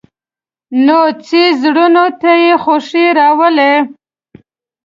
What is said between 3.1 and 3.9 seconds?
راولي